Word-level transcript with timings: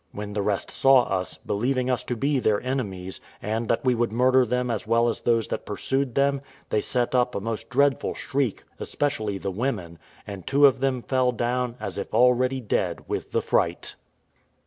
When 0.13 0.33
the 0.33 0.41
rest 0.41 0.71
saw 0.71 1.03
us, 1.03 1.37
believing 1.45 1.87
us 1.87 2.03
to 2.05 2.15
be 2.15 2.39
their 2.39 2.59
enemies, 2.61 3.21
and 3.39 3.67
that 3.67 3.85
we 3.85 3.93
would 3.93 4.11
murder 4.11 4.47
them 4.47 4.71
as 4.71 4.87
well 4.87 5.07
as 5.07 5.21
those 5.21 5.47
that 5.49 5.63
pursued 5.67 6.15
them, 6.15 6.41
they 6.69 6.81
set 6.81 7.13
up 7.13 7.35
a 7.35 7.39
most 7.39 7.69
dreadful 7.69 8.15
shriek, 8.15 8.63
especially 8.79 9.37
the 9.37 9.51
women; 9.51 9.99
and 10.25 10.47
two 10.47 10.65
of 10.65 10.79
them 10.79 11.03
fell 11.03 11.31
down, 11.31 11.75
as 11.79 11.99
if 11.99 12.15
already 12.15 12.59
dead, 12.59 13.07
with 13.07 13.31
the 13.31 13.43
fright. 13.43 13.93